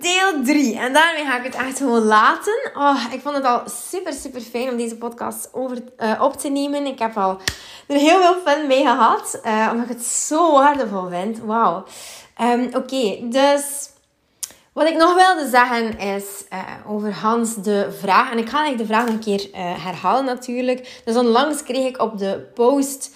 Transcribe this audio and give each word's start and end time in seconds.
Deel 0.00 0.42
3. 0.44 0.78
En 0.78 0.92
daarmee 0.92 1.24
ga 1.24 1.38
ik 1.38 1.44
het 1.44 1.54
echt 1.54 1.78
gewoon 1.78 2.04
laten. 2.04 2.70
Oh, 2.74 3.04
ik 3.12 3.20
vond 3.20 3.34
het 3.34 3.44
al 3.44 3.62
super, 3.88 4.12
super 4.12 4.40
fijn 4.40 4.70
om 4.70 4.76
deze 4.76 4.96
podcast 4.96 5.48
over, 5.52 5.78
uh, 5.98 6.20
op 6.20 6.36
te 6.36 6.48
nemen. 6.48 6.86
Ik 6.86 6.98
heb 6.98 7.16
al 7.16 7.40
er 7.86 7.96
heel 7.96 8.20
veel 8.20 8.36
fun 8.44 8.66
mee 8.66 8.82
gehad, 8.82 9.40
uh, 9.44 9.68
omdat 9.72 9.90
ik 9.90 9.96
het 9.96 10.04
zo 10.04 10.52
waardevol 10.52 11.08
vind. 11.08 11.38
Wauw. 11.38 11.84
Um, 12.42 12.70
Oké, 12.74 13.18
dus 13.22 13.90
wat 14.72 14.88
ik 14.88 14.96
nog 14.96 15.14
wilde 15.14 15.48
zeggen 15.50 15.98
is 15.98 16.44
uh, 16.52 16.60
over 16.86 17.12
Hans 17.12 17.54
de 17.54 17.96
vraag. 18.00 18.30
En 18.30 18.38
ik 18.38 18.48
ga 18.48 18.58
eigenlijk 18.58 18.88
de 18.88 18.94
vraag 18.94 19.04
nog 19.06 19.14
een 19.14 19.20
keer 19.20 19.48
herhalen 19.80 20.24
natuurlijk. 20.24 21.02
Dus 21.04 21.16
onlangs 21.16 21.62
kreeg 21.62 21.88
ik 21.88 22.00
op 22.00 22.18
de 22.18 22.50
post 22.54 23.14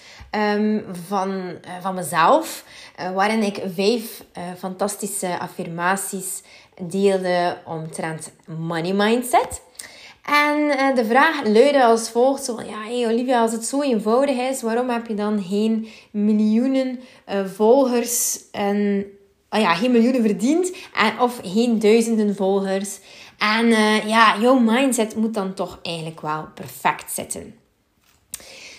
um, 0.54 0.84
van, 1.06 1.58
van 1.82 1.94
mezelf 1.94 2.64
waarin 3.14 3.42
ik 3.42 3.62
vijf 3.74 4.24
uh, 4.38 4.42
fantastische 4.58 5.38
affirmaties 5.38 6.42
deelde 6.82 7.56
omtrent 7.64 8.32
money 8.58 8.92
mindset. 8.92 9.62
En 10.24 10.58
uh, 10.58 10.94
de 10.94 11.04
vraag 11.04 11.46
luidde 11.46 11.84
als 11.84 12.10
volgt: 12.10 12.44
zo, 12.44 12.60
ja, 12.66 13.08
Olivia, 13.08 13.40
als 13.40 13.52
het 13.52 13.64
zo 13.64 13.82
eenvoudig 13.82 14.36
is, 14.36 14.62
waarom 14.62 14.90
heb 14.90 15.06
je 15.06 15.14
dan 15.14 15.42
geen 15.42 15.88
miljoenen 16.10 17.00
volgers 17.54 18.40
en 18.52 19.06
oh 19.50 19.60
ja, 19.60 19.74
geen 19.74 19.90
miljoenen 19.90 20.22
verdiend 20.22 20.76
en, 20.94 21.20
of 21.20 21.40
geen 21.42 21.78
duizenden 21.78 22.36
volgers? 22.36 22.98
En 23.38 23.68
ja, 24.08 24.38
jouw 24.40 24.58
mindset 24.58 25.16
moet 25.16 25.34
dan 25.34 25.54
toch 25.54 25.78
eigenlijk 25.82 26.20
wel 26.20 26.48
perfect 26.54 27.12
zitten. 27.12 27.54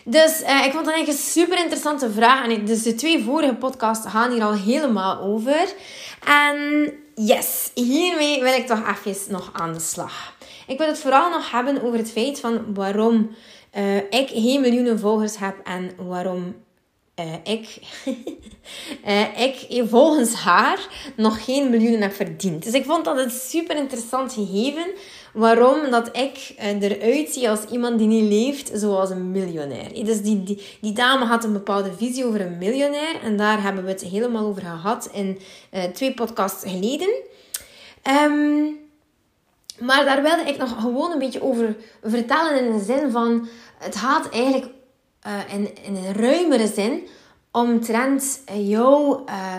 Dus 0.09 0.41
uh, 0.41 0.65
ik 0.65 0.71
vond 0.71 0.85
dat 0.85 0.93
eigenlijk 0.93 1.07
een 1.07 1.31
super 1.31 1.57
interessante 1.57 2.11
vraag. 2.11 2.47
Dus 2.47 2.83
de 2.83 2.95
twee 2.95 3.23
vorige 3.23 3.53
podcasts 3.53 4.09
gaan 4.09 4.31
hier 4.31 4.43
al 4.43 4.53
helemaal 4.53 5.19
over. 5.19 5.73
En 6.25 6.91
yes, 7.15 7.71
hiermee 7.73 8.41
wil 8.41 8.53
ik 8.53 8.67
toch 8.67 8.81
even 9.05 9.31
nog 9.31 9.49
aan 9.53 9.73
de 9.73 9.79
slag. 9.79 10.35
Ik 10.67 10.77
wil 10.77 10.87
het 10.87 10.99
vooral 10.99 11.29
nog 11.29 11.51
hebben 11.51 11.81
over 11.83 11.97
het 11.97 12.11
feit 12.11 12.39
van 12.39 12.73
waarom 12.73 13.35
uh, 13.77 13.95
ik 13.95 14.29
geen 14.29 14.61
miljoenen 14.61 14.99
volgers 14.99 15.37
heb 15.37 15.55
en 15.63 15.91
waarom 15.97 16.55
uh, 17.19 17.33
ik, 17.43 17.79
ik 19.47 19.83
volgens 19.89 20.33
haar 20.33 20.87
nog 21.15 21.45
geen 21.45 21.69
miljoenen 21.69 22.01
heb 22.01 22.13
verdiend. 22.13 22.63
Dus 22.63 22.73
ik 22.73 22.85
vond 22.85 23.05
dat 23.05 23.17
een 23.17 23.31
super 23.31 23.75
interessant 23.75 24.33
gegeven. 24.33 24.85
Waarom? 25.33 25.91
Dat 25.91 26.17
ik 26.17 26.55
uh, 26.59 26.81
eruit 26.81 27.29
zie 27.29 27.49
als 27.49 27.65
iemand 27.65 27.97
die 27.97 28.07
niet 28.07 28.31
leeft 28.31 28.71
zoals 28.73 29.09
een 29.09 29.31
miljonair. 29.31 30.05
Dus 30.05 30.21
die, 30.21 30.43
die, 30.43 30.77
die 30.81 30.93
dame 30.93 31.25
had 31.25 31.43
een 31.43 31.53
bepaalde 31.53 31.93
visie 31.97 32.25
over 32.25 32.41
een 32.41 32.57
miljonair. 32.57 33.21
En 33.23 33.37
daar 33.37 33.61
hebben 33.61 33.83
we 33.83 33.89
het 33.89 34.01
helemaal 34.01 34.45
over 34.45 34.61
gehad 34.61 35.09
in 35.13 35.39
twee 35.93 36.13
podcasts 36.13 36.63
geleden. 36.63 37.09
Um, 38.25 38.77
maar 39.79 40.05
daar 40.05 40.21
wilde 40.21 40.43
ik 40.43 40.57
nog 40.57 40.81
gewoon 40.81 41.11
een 41.11 41.19
beetje 41.19 41.43
over 41.43 41.75
vertellen 42.03 42.65
in 42.65 42.77
de 42.77 42.83
zin 42.83 43.11
van... 43.11 43.47
Het 43.77 43.95
gaat 43.95 44.29
eigenlijk 44.29 44.71
uh, 45.27 45.53
in, 45.53 45.83
in 45.83 45.95
een 45.95 46.13
ruimere 46.13 46.67
zin 46.67 47.07
omtrent 47.51 48.41
jouw 48.53 49.25
uh, 49.29 49.55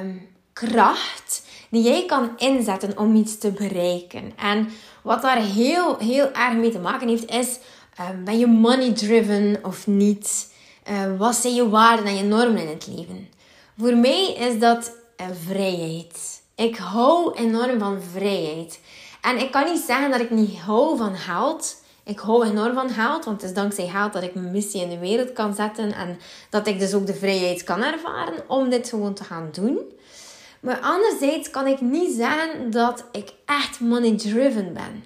kracht 0.52 1.42
die 1.70 1.82
jij 1.82 2.06
kan 2.06 2.30
inzetten 2.36 2.98
om 2.98 3.14
iets 3.14 3.38
te 3.38 3.50
bereiken. 3.50 4.32
En 4.36 4.68
wat 5.02 5.22
daar 5.22 5.42
heel, 5.42 5.96
heel 5.98 6.32
erg 6.32 6.54
mee 6.54 6.70
te 6.70 6.78
maken 6.78 7.08
heeft, 7.08 7.30
is: 7.30 7.58
ben 8.24 8.38
je 8.38 8.46
money 8.46 8.92
driven 8.92 9.58
of 9.62 9.86
niet? 9.86 10.52
Uh, 10.90 11.18
wat 11.18 11.34
zijn 11.34 11.54
je 11.54 11.68
waarden 11.68 12.06
en 12.06 12.16
je 12.16 12.22
normen 12.22 12.62
in 12.62 12.68
het 12.68 12.86
leven? 12.86 13.28
Voor 13.78 13.96
mij 13.96 14.32
is 14.32 14.58
dat 14.58 14.92
vrijheid. 15.46 16.42
Ik 16.54 16.76
hou 16.76 17.34
enorm 17.34 17.78
van 17.78 18.02
vrijheid. 18.12 18.80
En 19.20 19.38
ik 19.38 19.50
kan 19.50 19.64
niet 19.64 19.82
zeggen 19.86 20.10
dat 20.10 20.20
ik 20.20 20.30
niet 20.30 20.58
hou 20.58 20.96
van 20.96 21.16
geld. 21.16 21.76
Ik 22.04 22.18
hou 22.18 22.46
enorm 22.46 22.74
van 22.74 22.90
geld, 22.90 23.24
want 23.24 23.40
het 23.40 23.50
is 23.50 23.56
dankzij 23.56 23.88
geld 23.88 24.12
dat 24.12 24.22
ik 24.22 24.34
mijn 24.34 24.50
missie 24.50 24.82
in 24.82 24.88
de 24.88 24.98
wereld 24.98 25.32
kan 25.32 25.54
zetten 25.54 25.92
en 25.92 26.18
dat 26.50 26.66
ik 26.66 26.78
dus 26.78 26.94
ook 26.94 27.06
de 27.06 27.14
vrijheid 27.14 27.64
kan 27.64 27.82
ervaren 27.82 28.44
om 28.46 28.70
dit 28.70 28.88
gewoon 28.88 29.14
te 29.14 29.24
gaan 29.24 29.48
doen. 29.52 29.78
Maar 30.60 30.80
anderzijds 30.80 31.50
kan 31.50 31.66
ik 31.66 31.80
niet 31.80 32.16
zeggen 32.16 32.70
dat 32.70 33.04
ik 33.12 33.32
echt 33.46 33.80
money 33.80 34.16
driven 34.16 34.72
ben. 34.72 35.04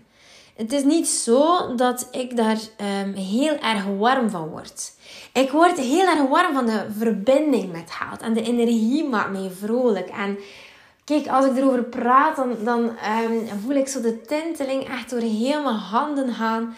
Het 0.57 0.73
is 0.73 0.85
niet 0.85 1.09
zo 1.09 1.75
dat 1.75 2.09
ik 2.11 2.37
daar 2.37 2.59
um, 3.03 3.13
heel 3.13 3.57
erg 3.59 3.85
warm 3.99 4.31
van 4.31 4.49
word. 4.49 4.93
Ik 5.33 5.51
word 5.51 5.79
heel 5.79 6.07
erg 6.07 6.29
warm 6.29 6.55
van 6.55 6.67
de 6.67 6.87
verbinding 6.99 7.73
met 7.73 7.91
geld. 7.91 8.21
En 8.21 8.33
de 8.33 8.43
energie 8.43 9.09
maakt 9.09 9.33
mij 9.33 9.51
vrolijk. 9.61 10.09
En 10.09 10.39
kijk, 11.05 11.27
als 11.29 11.47
ik 11.47 11.57
erover 11.57 11.85
praat, 11.85 12.37
dan, 12.37 12.57
dan 12.65 12.81
um, 12.81 13.49
voel 13.65 13.77
ik 13.77 13.89
zo 13.89 14.01
de 14.01 14.21
tinteling 14.21 14.89
echt 14.89 15.11
door 15.11 15.21
heel 15.21 15.63
mijn 15.63 15.75
handen 15.75 16.35
gaan. 16.35 16.77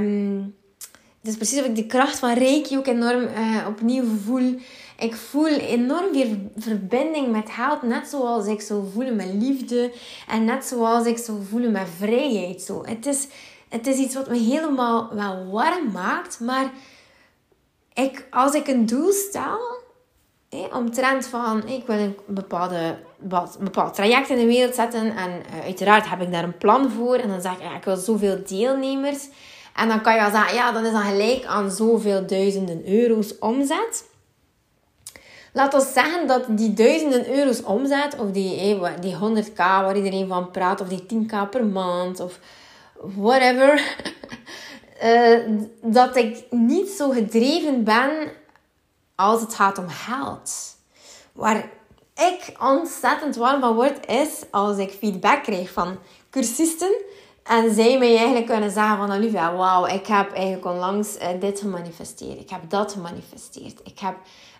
Um, 0.00 0.54
het 1.20 1.34
is 1.34 1.36
precies 1.36 1.60
of 1.60 1.66
ik 1.66 1.76
de 1.76 1.86
kracht 1.86 2.18
van 2.18 2.32
Reiki 2.32 2.78
ook 2.78 2.86
enorm 2.86 3.22
uh, 3.22 3.66
opnieuw 3.66 4.04
voel. 4.24 4.58
Ik 4.98 5.14
voel 5.14 5.46
enorm 5.46 6.12
veel 6.12 6.50
verbinding 6.56 7.32
met 7.32 7.50
geld, 7.50 7.82
net 7.82 8.08
zoals 8.08 8.46
ik 8.46 8.60
zou 8.60 8.84
voelen 8.92 9.16
met 9.16 9.32
liefde 9.32 9.92
en 10.28 10.44
net 10.44 10.64
zoals 10.64 11.06
ik 11.06 11.18
zou 11.18 11.38
voelen 11.50 11.72
met 11.72 11.88
vrijheid. 11.96 12.62
Zo. 12.62 12.84
Het, 12.84 13.06
is, 13.06 13.26
het 13.68 13.86
is 13.86 13.96
iets 13.96 14.14
wat 14.14 14.28
me 14.28 14.38
helemaal 14.38 15.14
wel 15.14 15.46
warm 15.50 15.90
maakt, 15.92 16.40
maar 16.40 16.70
ik, 17.94 18.26
als 18.30 18.54
ik 18.54 18.68
een 18.68 18.86
doel 18.86 19.12
stel, 19.12 19.58
omtrent 20.72 21.26
van 21.26 21.68
ik 21.68 21.86
wil 21.86 21.96
een 21.98 22.16
bepaalde, 22.26 22.98
een 23.30 23.64
bepaald 23.64 23.94
traject 23.94 24.28
in 24.28 24.38
de 24.38 24.46
wereld 24.46 24.74
zetten 24.74 25.16
en 25.16 25.30
uh, 25.30 25.62
uiteraard 25.62 26.08
heb 26.08 26.20
ik 26.20 26.32
daar 26.32 26.44
een 26.44 26.58
plan 26.58 26.90
voor 26.90 27.14
en 27.14 27.28
dan 27.28 27.40
zeg 27.40 27.52
ik, 27.52 27.62
ja, 27.62 27.76
ik 27.76 27.84
wil 27.84 27.96
zoveel 27.96 28.38
deelnemers. 28.46 29.28
En 29.74 29.88
dan 29.88 30.00
kan 30.00 30.14
je 30.14 30.20
wel 30.20 30.30
zeggen, 30.30 30.54
ja, 30.54 30.72
dat 30.72 30.84
is 30.84 30.92
dan 30.92 31.02
gelijk 31.02 31.44
aan 31.44 31.70
zoveel 31.70 32.26
duizenden 32.26 32.88
euro's 32.88 33.38
omzet. 33.38 34.04
Laat 35.56 35.74
ons 35.74 35.92
zeggen 35.92 36.26
dat 36.26 36.44
die 36.48 36.74
duizenden 36.74 37.38
euro's 37.38 37.62
omzet, 37.62 38.16
of 38.18 38.30
die, 38.30 38.78
die 39.00 39.16
100k 39.16 39.56
waar 39.56 39.96
iedereen 39.96 40.28
van 40.28 40.50
praat, 40.50 40.80
of 40.80 40.88
die 40.88 41.06
10k 41.06 41.50
per 41.50 41.64
maand, 41.64 42.20
of 42.20 42.38
whatever, 43.00 43.96
uh, 45.02 45.38
dat 45.98 46.16
ik 46.16 46.44
niet 46.50 46.88
zo 46.88 47.10
gedreven 47.10 47.84
ben 47.84 48.10
als 49.14 49.40
het 49.40 49.54
gaat 49.54 49.78
om 49.78 49.88
geld. 49.88 50.76
Waar 51.32 51.70
ik 52.14 52.56
ontzettend 52.60 53.36
warm 53.36 53.60
van 53.60 53.74
word, 53.74 54.06
is 54.06 54.44
als 54.50 54.78
ik 54.78 54.90
feedback 54.90 55.42
krijg 55.42 55.72
van 55.72 55.98
cursisten. 56.30 56.92
En 57.42 57.74
zij 57.74 57.98
mij 57.98 58.16
eigenlijk 58.16 58.46
kunnen 58.46 58.70
zeggen 58.70 58.96
van 58.96 59.12
Olivia, 59.12 59.54
wauw, 59.54 59.86
ik 59.86 60.06
heb 60.06 60.32
eigenlijk 60.32 60.66
onlangs 60.66 61.16
uh, 61.16 61.28
dit 61.40 61.60
gemanifesteerd. 61.60 62.40
Ik 62.40 62.50
heb 62.50 62.70
dat 62.70 62.92
gemanifesteerd. 62.92 63.80
Ik 63.84 63.98
heb 63.98 64.16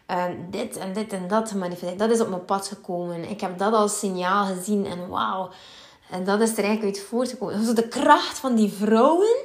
Ehm, 0.07 0.33
dit 0.51 0.77
en 0.77 0.93
dit 0.93 1.13
en 1.13 1.29
dat 1.29 1.55
manifesteren. 1.55 1.97
Dat 1.97 2.11
is 2.11 2.21
op 2.21 2.29
mijn 2.29 2.45
pad 2.45 2.67
gekomen. 2.67 3.31
Ik 3.31 3.41
heb 3.41 3.59
dat 3.59 3.73
als 3.73 3.99
signaal 3.99 4.45
gezien 4.45 4.87
en 4.87 5.09
wauw. 5.09 5.51
En 6.11 6.25
dat 6.25 6.41
is 6.41 6.51
er 6.51 6.65
eigenlijk 6.65 6.97
uit 6.97 7.07
voortgekomen. 7.07 7.59
Dus 7.59 7.75
de 7.75 7.89
kracht 7.89 8.39
van 8.39 8.55
die 8.55 8.73
vrouwen, 8.73 9.37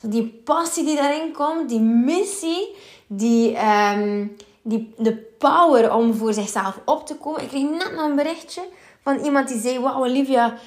die 0.00 0.40
passie 0.44 0.84
die 0.84 0.96
daarin 0.96 1.32
komt, 1.32 1.68
die 1.68 1.80
missie, 1.80 2.76
die, 3.06 3.58
um, 3.66 4.36
die, 4.62 4.94
de 4.96 5.16
power 5.38 5.94
om 5.94 6.14
voor 6.14 6.32
zichzelf 6.32 6.80
op 6.84 7.06
te 7.06 7.16
komen. 7.16 7.42
Ik 7.42 7.48
kreeg 7.48 7.70
net 7.70 7.92
nog 7.94 8.04
een 8.04 8.16
berichtje 8.16 8.62
van 9.02 9.18
iemand 9.18 9.48
die 9.48 9.60
zei: 9.60 9.80
Wauw, 9.80 10.04
Olivia, 10.04 10.58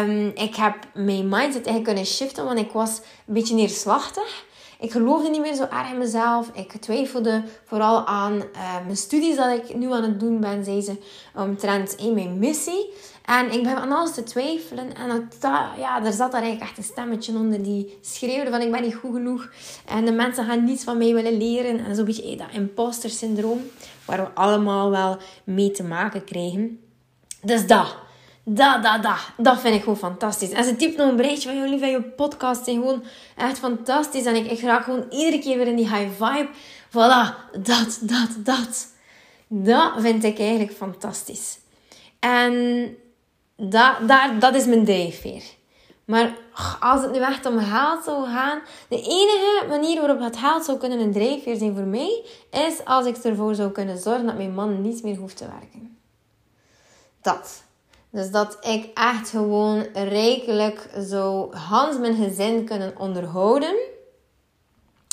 um, 0.00 0.32
ik 0.34 0.56
heb 0.56 0.76
mijn 0.94 1.28
mindset 1.28 1.54
eigenlijk 1.54 1.84
kunnen 1.84 2.06
shiften, 2.06 2.44
want 2.44 2.58
ik 2.58 2.72
was 2.72 2.98
een 3.26 3.34
beetje 3.34 3.54
neerslachtig. 3.54 4.44
Ik 4.82 4.90
geloofde 4.90 5.30
niet 5.30 5.40
meer 5.40 5.54
zo 5.54 5.62
erg 5.62 5.90
in 5.90 5.98
mezelf. 5.98 6.50
Ik 6.52 6.72
twijfelde 6.72 7.42
vooral 7.64 8.06
aan 8.06 8.34
uh, 8.34 8.84
mijn 8.84 8.96
studies 8.96 9.36
dat 9.36 9.58
ik 9.58 9.74
nu 9.76 9.92
aan 9.92 10.02
het 10.02 10.20
doen 10.20 10.40
ben, 10.40 10.64
zei 10.64 10.80
ze, 10.80 10.96
omtrent 11.34 11.92
in 11.92 12.14
mijn 12.14 12.38
missie. 12.38 12.92
En 13.24 13.52
ik 13.52 13.62
ben 13.62 13.76
aan 13.76 13.92
alles 13.92 14.14
te 14.14 14.22
twijfelen. 14.22 14.94
En 14.94 15.28
dat, 15.40 15.52
ja, 15.78 16.04
er 16.04 16.12
zat 16.12 16.32
daar 16.32 16.42
eigenlijk 16.42 16.70
echt 16.70 16.78
een 16.78 16.92
stemmetje 16.92 17.32
onder 17.34 17.62
die 17.62 17.98
schreeuwde 18.00 18.50
van 18.50 18.60
ik 18.60 18.70
ben 18.70 18.82
niet 18.82 18.94
goed 18.94 19.14
genoeg. 19.14 19.50
En 19.86 20.04
de 20.04 20.12
mensen 20.12 20.44
gaan 20.44 20.64
niets 20.64 20.84
van 20.84 20.98
mij 20.98 21.14
willen 21.14 21.36
leren. 21.36 21.84
En 21.84 21.94
zo'n 21.94 22.04
beetje 22.04 22.36
dat 22.36 22.46
imposter 22.52 23.10
syndroom, 23.10 23.60
waar 24.04 24.18
we 24.18 24.30
allemaal 24.34 24.90
wel 24.90 25.16
mee 25.44 25.70
te 25.70 25.84
maken 25.84 26.24
krijgen. 26.24 26.80
Dus 27.42 27.66
dat. 27.66 27.96
Dat, 28.44 28.82
dat, 28.82 29.02
dat. 29.02 29.18
Dat 29.36 29.60
vind 29.60 29.74
ik 29.74 29.82
gewoon 29.82 29.98
fantastisch. 29.98 30.50
En 30.50 30.64
ze 30.64 30.76
typt 30.76 30.96
nog 30.96 31.08
een 31.08 31.16
berichtje 31.16 31.48
van, 31.48 31.58
jullie 31.58 31.78
van 31.78 31.90
je 31.90 32.02
podcast 32.02 32.64
zijn 32.64 32.76
gewoon 32.76 33.04
echt 33.36 33.58
fantastisch. 33.58 34.24
En 34.24 34.34
ik, 34.34 34.50
ik 34.50 34.60
raak 34.60 34.84
gewoon 34.84 35.06
iedere 35.10 35.38
keer 35.38 35.56
weer 35.56 35.66
in 35.66 35.76
die 35.76 35.88
high 35.88 36.24
vibe 36.24 36.48
Voilà, 36.92 37.50
dat, 37.60 37.98
dat, 38.00 38.28
dat. 38.36 38.90
Dat 39.48 39.92
vind 39.96 40.24
ik 40.24 40.38
eigenlijk 40.38 40.72
fantastisch. 40.72 41.58
En 42.18 42.86
dat, 43.56 43.94
daar, 44.06 44.38
dat 44.38 44.54
is 44.54 44.66
mijn 44.66 44.84
drijfveer. 44.84 45.42
Maar 46.04 46.36
als 46.80 47.02
het 47.02 47.12
nu 47.12 47.18
echt 47.18 47.46
om 47.46 47.58
geld 47.58 48.04
zou 48.04 48.26
gaan, 48.26 48.60
de 48.88 48.96
enige 48.96 49.64
manier 49.68 50.00
waarop 50.00 50.20
het 50.20 50.36
geld 50.36 50.64
zou 50.64 50.78
kunnen 50.78 51.00
een 51.00 51.12
drijfveer 51.12 51.56
zijn 51.56 51.74
voor 51.74 51.84
mij, 51.84 52.24
is 52.50 52.84
als 52.84 53.06
ik 53.06 53.16
ervoor 53.16 53.54
zou 53.54 53.70
kunnen 53.70 53.98
zorgen 53.98 54.26
dat 54.26 54.36
mijn 54.36 54.54
man 54.54 54.82
niet 54.82 55.02
meer 55.02 55.16
hoeft 55.16 55.36
te 55.36 55.46
werken. 55.48 55.98
Dat. 57.20 57.62
Dus 58.12 58.30
dat 58.30 58.58
ik 58.60 58.90
echt 58.94 59.28
gewoon 59.28 59.86
rijkelijk 59.94 60.88
zo 61.08 61.50
Hans 61.52 61.98
mijn 61.98 62.14
gezin 62.14 62.64
kunnen 62.64 62.94
onderhouden. 62.98 63.74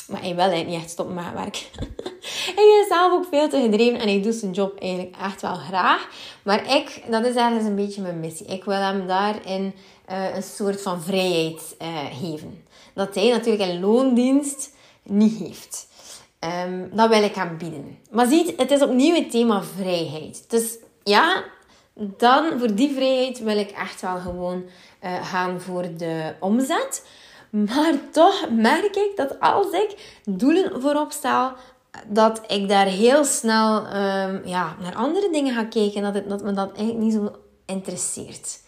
Maar 0.08 0.20
hij 0.20 0.34
wil 0.34 0.38
eigenlijk 0.38 0.68
niet 0.68 0.80
echt 0.80 0.90
stoppen 0.90 1.14
met 1.14 1.32
werk. 1.34 1.70
hij 2.56 2.80
is 2.82 2.88
zelf 2.88 3.12
ook 3.12 3.26
veel 3.30 3.48
te 3.48 3.60
gedreven 3.60 4.00
en 4.00 4.08
hij 4.08 4.22
doet 4.22 4.34
zijn 4.34 4.52
job 4.52 4.78
eigenlijk 4.80 5.16
echt 5.22 5.42
wel 5.42 5.54
graag. 5.54 6.08
Maar 6.42 6.76
ik, 6.76 7.02
dat 7.10 7.24
is 7.24 7.34
ergens 7.34 7.64
een 7.64 7.74
beetje 7.74 8.02
mijn 8.02 8.20
missie. 8.20 8.46
Ik 8.46 8.64
wil 8.64 8.74
hem 8.74 9.06
daarin 9.06 9.74
uh, 10.10 10.34
een 10.34 10.42
soort 10.42 10.82
van 10.82 11.02
vrijheid 11.02 11.76
uh, 11.82 11.88
geven. 12.20 12.64
Dat 12.94 13.14
hij 13.14 13.30
natuurlijk 13.30 13.70
in 13.70 13.80
loondienst 13.80 14.70
niet 15.02 15.38
heeft. 15.38 15.88
Um, 16.66 16.90
dat 16.92 17.08
wil 17.08 17.22
ik 17.22 17.34
hem 17.34 17.58
bieden. 17.58 17.98
Maar 18.10 18.26
ziet, 18.26 18.52
het 18.56 18.70
is 18.70 18.82
opnieuw 18.82 19.14
het 19.14 19.30
thema 19.30 19.62
vrijheid. 19.62 20.44
Dus 20.48 20.78
ja, 21.02 21.44
dan 22.00 22.58
voor 22.58 22.74
die 22.74 22.94
vrijheid 22.94 23.38
wil 23.38 23.56
ik 23.56 23.70
echt 23.70 24.00
wel 24.00 24.18
gewoon 24.18 24.64
uh, 25.04 25.26
gaan 25.26 25.60
voor 25.60 25.84
de 25.96 26.34
omzet. 26.40 27.06
Maar 27.50 27.94
toch 28.10 28.48
merk 28.50 28.96
ik 28.96 29.12
dat 29.16 29.40
als 29.40 29.70
ik 29.70 30.20
doelen 30.24 30.80
voorop 30.80 31.12
stel, 31.12 31.52
dat 32.06 32.40
ik 32.46 32.68
daar 32.68 32.86
heel 32.86 33.24
snel 33.24 33.76
um, 33.76 34.40
ja, 34.44 34.76
naar 34.80 34.94
andere 34.94 35.28
dingen 35.32 35.54
ga 35.54 35.64
kijken. 35.64 36.02
Dat, 36.02 36.14
het, 36.14 36.28
dat 36.28 36.42
me 36.42 36.52
dat 36.52 36.72
eigenlijk 36.76 37.04
niet 37.04 37.12
zo 37.12 37.32
interesseert. 37.66 38.60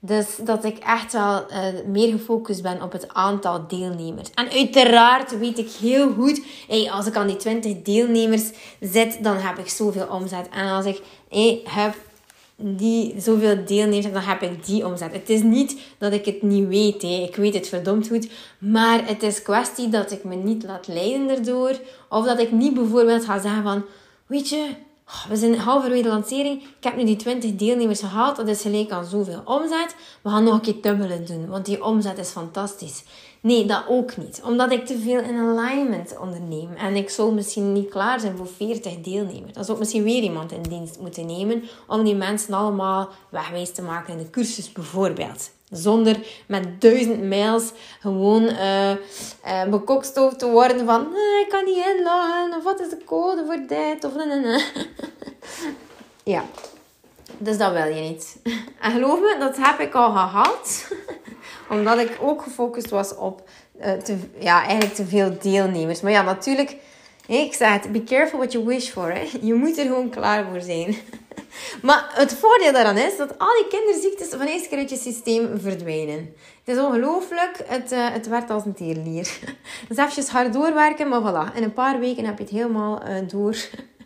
Dus 0.00 0.36
dat 0.36 0.64
ik 0.64 0.78
echt 0.78 1.12
wel 1.12 1.46
uh, 1.50 1.56
meer 1.86 2.12
gefocust 2.12 2.62
ben 2.62 2.82
op 2.82 2.92
het 2.92 3.14
aantal 3.14 3.68
deelnemers. 3.68 4.30
En 4.34 4.50
uiteraard 4.50 5.38
weet 5.38 5.58
ik 5.58 5.70
heel 5.70 6.12
goed, 6.12 6.42
hey, 6.68 6.90
als 6.90 7.06
ik 7.06 7.16
aan 7.16 7.26
die 7.26 7.36
20 7.36 7.82
deelnemers 7.82 8.50
zit, 8.80 9.24
dan 9.24 9.36
heb 9.36 9.58
ik 9.58 9.68
zoveel 9.68 10.06
omzet. 10.06 10.48
En 10.48 10.68
als 10.68 10.84
ik 10.84 11.02
hey, 11.28 11.60
heb 11.64 11.94
die 12.60 13.14
zoveel 13.20 13.64
deelnemers, 13.66 14.12
dan 14.12 14.22
heb 14.22 14.42
ik 14.42 14.66
die 14.66 14.86
omzet. 14.86 15.12
Het 15.12 15.28
is 15.28 15.42
niet 15.42 15.80
dat 15.98 16.12
ik 16.12 16.24
het 16.24 16.42
niet 16.42 16.68
weet. 16.68 17.02
Hè. 17.02 17.08
Ik 17.28 17.36
weet 17.36 17.54
het 17.54 17.68
verdomd 17.68 18.08
goed. 18.08 18.30
Maar 18.58 19.06
het 19.06 19.22
is 19.22 19.42
kwestie 19.42 19.88
dat 19.88 20.10
ik 20.12 20.24
me 20.24 20.34
niet 20.34 20.64
laat 20.64 20.86
leiden 20.86 21.28
erdoor. 21.28 21.80
Of 22.08 22.26
dat 22.26 22.38
ik 22.38 22.52
niet 22.52 22.74
bijvoorbeeld 22.74 23.24
ga 23.24 23.40
zeggen 23.40 23.62
van... 23.62 23.84
Weet 24.26 24.48
je, 24.48 24.68
we 25.28 25.36
zijn 25.36 25.58
halverwege 25.58 26.02
de 26.02 26.08
lancering. 26.08 26.62
Ik 26.62 26.84
heb 26.84 26.96
nu 26.96 27.04
die 27.04 27.16
20 27.16 27.56
deelnemers 27.56 28.00
gehaald. 28.00 28.36
Dat 28.36 28.48
is 28.48 28.62
gelijk 28.62 28.90
aan 28.90 29.04
zoveel 29.04 29.42
omzet. 29.44 29.96
We 30.22 30.30
gaan 30.30 30.44
nog 30.44 30.54
een 30.54 30.60
keer 30.60 30.82
dubbelen 30.82 31.26
doen. 31.26 31.46
Want 31.46 31.66
die 31.66 31.84
omzet 31.84 32.18
is 32.18 32.28
fantastisch. 32.28 33.04
Nee, 33.40 33.66
dat 33.66 33.84
ook 33.88 34.16
niet. 34.16 34.40
Omdat 34.44 34.72
ik 34.72 34.86
te 34.86 34.98
veel 34.98 35.20
in 35.20 35.38
alignment 35.38 36.18
onderneem. 36.18 36.74
En 36.74 36.96
ik 36.96 37.10
zou 37.10 37.34
misschien 37.34 37.72
niet 37.72 37.90
klaar 37.90 38.20
zijn 38.20 38.36
voor 38.36 38.46
40 38.46 39.00
deelnemers. 39.00 39.52
Dan 39.52 39.64
zou 39.64 39.72
ik 39.72 39.78
misschien 39.78 40.02
weer 40.02 40.22
iemand 40.22 40.52
in 40.52 40.62
dienst 40.62 40.98
moeten 41.00 41.26
nemen. 41.26 41.64
Om 41.86 42.04
die 42.04 42.14
mensen 42.14 42.54
allemaal 42.54 43.08
wegwijs 43.28 43.72
te 43.72 43.82
maken 43.82 44.12
in 44.12 44.18
de 44.18 44.30
cursus 44.30 44.72
bijvoorbeeld. 44.72 45.50
Zonder 45.70 46.16
met 46.46 46.80
duizend 46.80 47.22
mails 47.22 47.72
gewoon 48.00 48.42
uh, 48.42 48.90
uh, 48.90 48.96
bekokstoofd 49.70 50.38
te 50.38 50.50
worden 50.50 50.86
van... 50.86 51.00
ik 51.40 51.46
kan 51.48 51.64
niet 51.64 51.86
inloggen. 51.86 52.56
Of 52.56 52.64
wat 52.64 52.80
is 52.80 52.88
de 52.88 53.04
code 53.04 53.44
voor 53.46 53.66
dit? 53.66 54.04
Of... 54.04 54.12
ja. 56.34 56.44
Dus 57.38 57.58
dat 57.58 57.72
wil 57.72 57.86
je 57.86 58.00
niet. 58.00 58.36
En 58.80 58.92
geloof 58.92 59.20
me, 59.20 59.36
dat 59.38 59.56
heb 59.56 59.80
ik 59.80 59.94
al 59.94 60.10
gehad. 60.10 60.92
Omdat 61.70 61.98
ik 61.98 62.18
ook 62.20 62.42
gefocust 62.42 62.90
was 62.90 63.16
op 63.16 63.48
uh, 63.80 63.92
te, 63.92 64.16
ja, 64.38 64.64
eigenlijk 64.64 64.94
te 64.94 65.06
veel 65.06 65.36
deelnemers. 65.40 66.00
Maar 66.00 66.12
ja, 66.12 66.22
natuurlijk... 66.22 66.76
Ik 67.26 67.54
zeg 67.54 67.72
het, 67.72 67.92
be 67.92 68.04
careful 68.04 68.38
what 68.38 68.52
you 68.52 68.64
wish 68.64 68.88
for. 68.88 69.12
Hè. 69.12 69.28
Je 69.40 69.54
moet 69.54 69.78
er 69.78 69.84
gewoon 69.84 70.10
klaar 70.10 70.46
voor 70.50 70.60
zijn. 70.60 70.96
Maar 71.86 72.10
het 72.12 72.34
voordeel 72.34 72.72
daaraan 72.72 72.96
is 72.96 73.16
dat 73.16 73.38
al 73.38 73.54
die 73.56 73.78
kinderziektes 73.78 74.28
van 74.28 74.46
eens 74.46 74.68
keer 74.68 74.78
uit 74.78 74.90
je 74.90 74.96
systeem 74.96 75.60
verdwijnen. 75.60 76.34
Het 76.64 76.76
is 76.76 76.82
ongelooflijk. 76.82 77.62
Het, 77.64 77.92
uh, 77.92 78.10
het 78.10 78.28
werkt 78.28 78.50
als 78.50 78.64
een 78.64 78.74
teerlier. 78.74 79.38
Dus 79.88 79.96
even 79.96 80.32
hard 80.32 80.52
doorwerken, 80.52 81.08
maar 81.08 81.20
voilà. 81.20 81.54
In 81.54 81.62
een 81.62 81.72
paar 81.72 81.98
weken 81.98 82.24
heb 82.24 82.38
je 82.38 82.44
het 82.44 82.52
helemaal 82.52 83.02
uh, 83.08 83.28
door. 83.28 83.56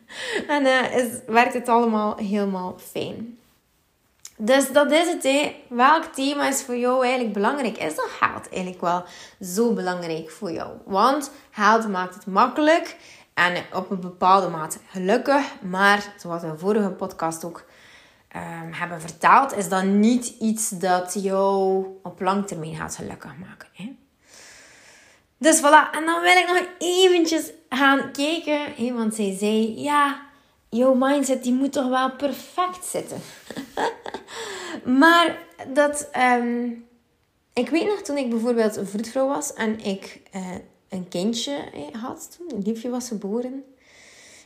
en 0.55 0.63
uh, 0.63 0.97
is, 0.97 1.07
werkt 1.27 1.55
het 1.55 1.69
allemaal 1.69 2.17
helemaal 2.17 2.77
fijn. 2.91 3.39
Dus 4.37 4.73
dat 4.73 4.91
is 4.91 5.07
het. 5.09 5.53
Welk 5.69 6.05
thema 6.05 6.49
is 6.49 6.63
voor 6.63 6.77
jou 6.77 7.03
eigenlijk 7.03 7.35
belangrijk? 7.35 7.79
Is 7.79 7.95
dat 7.95 8.09
geld 8.21 8.49
eigenlijk 8.49 8.81
wel 8.81 9.05
zo 9.41 9.73
belangrijk 9.73 10.31
voor 10.31 10.53
jou? 10.53 10.71
Want 10.85 11.31
geld 11.51 11.89
maakt 11.89 12.15
het 12.15 12.27
makkelijk 12.27 12.97
en 13.35 13.65
op 13.73 13.91
een 13.91 14.01
bepaalde 14.01 14.49
mate 14.49 14.79
gelukkig. 14.89 15.61
Maar 15.61 16.15
zoals 16.17 16.41
we 16.41 16.47
in 16.47 16.53
de 16.53 16.59
vorige 16.59 16.91
podcast 16.91 17.45
ook 17.45 17.65
um, 18.37 18.73
hebben 18.73 19.01
verteld, 19.01 19.57
is 19.57 19.69
dat 19.69 19.85
niet 19.85 20.35
iets 20.41 20.69
dat 20.69 21.15
jou 21.23 21.87
op 22.03 22.21
lang 22.21 22.47
termijn 22.47 22.77
gaat 22.77 22.97
gelukkig 22.97 23.37
maken. 23.39 23.69
Hè? 23.73 23.97
Dus 25.39 25.59
voilà, 25.59 25.91
en 25.93 26.05
dan 26.05 26.21
wil 26.21 26.37
ik 26.37 26.47
nog 26.47 26.67
eventjes 26.79 27.51
gaan 27.69 28.13
kijken. 28.13 28.95
Want 28.95 29.15
zij 29.15 29.37
zei, 29.39 29.81
ja, 29.81 30.21
jouw 30.69 30.95
mindset 30.95 31.43
die 31.43 31.53
moet 31.53 31.73
toch 31.73 31.89
wel 31.89 32.11
perfect 32.11 32.85
zitten. 32.85 33.19
maar 35.01 35.37
dat... 35.69 36.09
Um, 36.19 36.91
ik 37.55 37.69
weet 37.69 37.87
nog 37.87 38.03
toen 38.03 38.17
ik 38.17 38.31
bijvoorbeeld 38.31 38.81
vroedvrouw 38.83 39.29
was 39.29 39.53
en 39.55 39.85
ik 39.85 40.21
uh, 40.37 40.49
een 40.93 41.09
kindje 41.09 41.57
had 42.01 42.37
toen. 42.37 42.59
Een 42.59 42.63
liefje 42.65 42.91
was 42.91 43.09
geboren. 43.09 43.65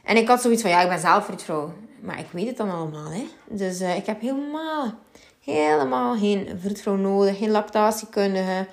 En 0.05 0.17
ik 0.17 0.29
had 0.29 0.43
zoiets 0.43 0.63
van, 0.63 0.71
ja, 0.71 0.83
ik 0.83 0.89
ben 0.89 0.99
zelf 0.99 1.25
vroedvrouw. 1.25 1.73
Maar 2.01 2.19
ik 2.19 2.27
weet 2.31 2.47
het 2.47 2.57
dan 2.57 2.71
allemaal, 2.71 3.11
hè. 3.11 3.27
Dus 3.49 3.81
uh, 3.81 3.97
ik 3.97 4.07
heb 4.07 4.21
helemaal, 4.21 4.95
helemaal 5.41 6.17
geen 6.17 6.59
vroedvrouw 6.61 6.97
nodig. 6.97 7.39
Geen 7.39 7.51
lactatiekundige. 7.51 8.67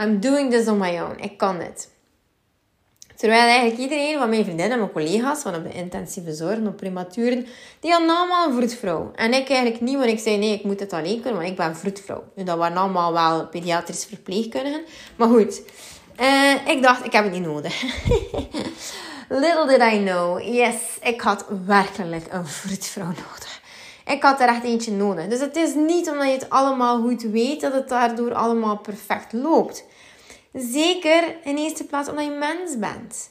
I'm 0.00 0.20
doing 0.20 0.50
this 0.50 0.68
on 0.68 0.78
my 0.78 1.00
own. 1.00 1.22
Ik 1.22 1.36
kan 1.36 1.60
het. 1.60 1.92
Terwijl 3.16 3.48
eigenlijk 3.48 3.80
iedereen 3.80 4.18
van 4.18 4.28
mijn 4.28 4.44
vriendinnen 4.44 4.72
en 4.72 4.78
mijn 4.78 4.92
collega's 4.92 5.42
van 5.42 5.54
op 5.54 5.62
de 5.62 5.72
intensieve 5.72 6.34
zorg, 6.34 6.58
op 6.58 6.76
prematuren, 6.76 7.46
die 7.80 7.90
hadden 7.90 8.10
allemaal 8.10 8.52
vroedvrouw. 8.52 9.10
En 9.14 9.34
ik 9.34 9.48
eigenlijk 9.48 9.80
niet, 9.80 9.96
want 9.96 10.10
ik 10.10 10.18
zei 10.18 10.36
nee, 10.38 10.52
ik 10.52 10.64
moet 10.64 10.80
het 10.80 10.92
alleen 10.92 11.20
kunnen, 11.20 11.40
want 11.40 11.50
ik 11.50 11.56
ben 11.56 11.76
vroedvrouw. 11.76 12.24
Dat 12.34 12.58
waren 12.58 12.76
allemaal 12.76 13.12
wel 13.12 13.46
pediatrische 13.46 14.08
verpleegkundigen. 14.08 14.82
Maar 15.16 15.28
goed, 15.28 15.62
uh, 16.20 16.68
ik 16.68 16.82
dacht, 16.82 17.04
ik 17.04 17.12
heb 17.12 17.24
het 17.24 17.32
niet 17.32 17.42
nodig. 17.42 17.82
Little 19.28 19.66
did 19.66 19.92
I 19.92 19.98
know, 20.04 20.40
yes, 20.40 20.74
ik 21.02 21.20
had 21.20 21.44
werkelijk 21.66 22.26
een 22.30 22.46
vroedvrouw 22.46 23.06
nodig. 23.06 23.62
Ik 24.06 24.22
had 24.22 24.40
er 24.40 24.48
echt 24.48 24.64
eentje 24.64 24.92
nodig. 24.92 25.26
Dus 25.26 25.40
het 25.40 25.56
is 25.56 25.74
niet 25.74 26.10
omdat 26.10 26.26
je 26.26 26.32
het 26.32 26.50
allemaal 26.50 27.00
goed 27.00 27.22
weet 27.22 27.60
dat 27.60 27.72
het 27.72 27.88
daardoor 27.88 28.34
allemaal 28.34 28.78
perfect 28.78 29.32
loopt. 29.32 29.84
Zeker 30.52 31.36
in 31.44 31.56
eerste 31.56 31.84
plaats 31.84 32.08
omdat 32.08 32.24
je 32.24 32.30
mens 32.30 32.78
bent. 32.78 33.30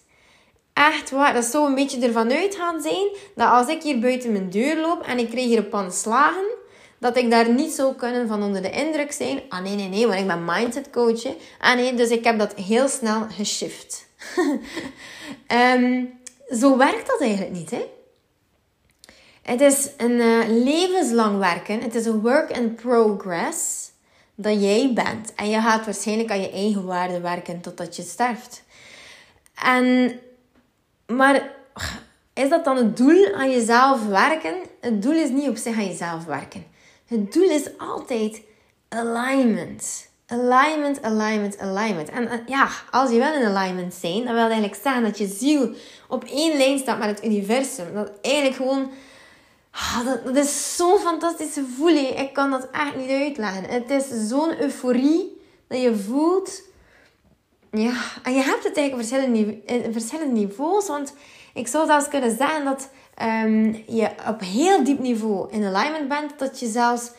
Echt 0.74 1.12
waar, 1.12 1.34
dat 1.34 1.46
zou 1.46 1.68
een 1.68 1.76
beetje 1.76 2.06
ervan 2.06 2.32
uit 2.32 2.56
gaan 2.56 2.82
zijn 2.82 3.08
dat 3.36 3.50
als 3.50 3.68
ik 3.68 3.84
hier 3.84 4.00
buiten 4.00 4.32
mijn 4.32 4.50
deur 4.50 4.82
loop 4.82 5.02
en 5.02 5.18
ik 5.18 5.30
krijg 5.30 5.46
hier 5.46 5.58
een 5.58 5.70
pan 5.70 5.92
slagen, 5.92 6.46
dat 7.04 7.18
ik 7.18 7.30
daar 7.30 7.50
niet 7.50 7.72
zou 7.72 7.96
kunnen 7.96 8.28
van 8.28 8.44
onder 8.44 8.62
de 8.62 8.70
indruk 8.70 9.12
zijn. 9.12 9.42
Ah 9.50 9.62
nee, 9.62 9.76
nee, 9.76 9.90
nee, 9.90 10.08
want 10.08 10.20
ik 10.20 10.28
ben 10.28 10.46
mindset 10.46 10.90
coach. 10.90 11.26
Ah 11.60 11.76
nee, 11.76 11.94
dus 11.94 12.10
ik 12.10 12.24
heb 12.24 12.40
dat 12.40 12.54
heel 12.54 12.88
snel 12.88 13.28
geshift. 13.30 14.06
um, 15.48 16.14
zo 16.60 16.78
werkt 16.78 17.08
dat 17.08 17.22
eigenlijk 17.22 17.52
niet, 17.52 17.72
hè? 17.72 17.86
Het 19.42 19.62
is 19.62 19.90
een 19.98 20.12
uh, 20.12 20.64
levenslang 20.64 21.40
werken. 21.40 21.82
Het 21.82 21.96
is 21.96 22.06
een 22.06 22.22
work 22.22 22.50
in 22.50 22.76
progress 22.76 23.92
dat 24.36 24.62
jij 24.62 24.92
bent. 24.94 25.34
En 25.36 25.50
je 25.50 25.62
gaat 25.62 25.86
waarschijnlijk 25.86 26.32
aan 26.32 26.42
je 26.42 26.52
eigen 26.52 26.86
waarde 26.86 27.20
werken 27.20 27.62
totdat 27.62 27.96
je 27.96 28.02
sterft. 28.02 28.64
En, 29.64 30.20
maar 31.08 31.52
is 32.34 32.50
dat 32.50 32.66
dan 32.66 32.78
het 32.78 32.98
doel 32.98 33.34
aan 33.34 33.52
jezelf 33.52 34.08
werken? 34.08 34.56
Het 34.82 35.02
doel 35.02 35.14
is 35.14 35.30
niet 35.30 35.50
op 35.50 35.58
zich 35.58 35.76
aan 35.76 35.88
jezelf 35.88 36.26
werken. 36.26 36.72
Het 37.14 37.34
doel 37.34 37.50
is 37.50 37.78
altijd 37.78 38.42
alignment. 38.90 40.12
Alignment, 40.28 41.02
alignment, 41.02 41.60
alignment. 41.60 42.10
En 42.10 42.24
uh, 42.24 42.34
ja, 42.46 42.70
als 42.92 43.12
je 43.12 43.18
wel 43.18 43.34
in 43.34 43.46
alignment 43.46 43.94
zijn, 43.94 44.24
dan 44.24 44.34
wil 44.34 44.44
eigenlijk 44.44 44.82
zeggen 44.84 45.04
dat 45.04 45.18
je 45.18 45.28
ziel 45.28 45.76
op 46.08 46.24
één 46.24 46.58
lijn 46.58 46.80
staat 46.80 47.00
met 47.00 47.10
het 47.10 47.26
universum. 47.26 47.94
Dat 47.94 48.12
eigenlijk 48.22 48.56
gewoon... 48.56 48.92
Ah, 49.72 50.06
dat, 50.06 50.26
dat, 50.26 50.36
is 50.36 50.76
zo'n 50.76 50.98
fantastische 50.98 51.66
voeling. 51.78 52.20
Ik 52.20 52.34
kan 52.34 52.52
dat 52.52 52.68
echt 52.72 52.96
niet 52.96 53.10
uitleggen. 53.10 53.64
Het 53.64 53.90
is 53.90 54.28
zo'n 54.28 54.62
euforie 54.62 55.42
dat 55.68 55.82
je 55.82 55.96
voelt. 55.96 56.62
Ja, 57.72 57.94
en 58.24 58.34
je 58.34 58.42
hebt 58.42 58.64
het 58.64 58.78
eigenlijk 58.78 58.94
op 58.94 59.00
verschillende, 59.00 59.62
verschillende 59.92 60.40
niveaus. 60.40 60.88
Want 60.88 61.14
Ik 61.54 61.68
zou 61.68 61.86
zelfs 61.86 62.08
kunnen 62.08 62.38
zeggen 62.38 62.66
dat 62.66 62.90
um, 63.22 63.84
je 63.88 64.10
op 64.28 64.40
heel 64.40 64.84
diep 64.84 65.00
niveau 65.00 65.52
in 65.52 65.64
alignment 65.64 66.08
bent. 66.08 66.40
Dat 66.40 66.60
je 66.60 66.68
zelfs 66.68 67.12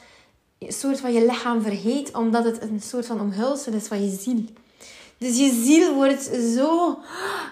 een 0.59 0.73
soort 0.73 1.01
van 1.01 1.13
je 1.13 1.27
lichaam 1.27 1.63
vergeet, 1.63 2.17
omdat 2.17 2.45
het 2.45 2.63
een 2.63 2.81
soort 2.81 3.07
van 3.07 3.21
omhulsel 3.21 3.73
is 3.73 3.87
van 3.87 4.05
je 4.05 4.17
ziel. 4.21 4.45
Dus 5.19 5.39
je 5.39 5.63
ziel 5.65 5.95
wordt 5.95 6.23
zo 6.57 6.99